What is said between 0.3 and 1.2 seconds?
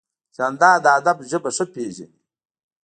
جانداد د ادب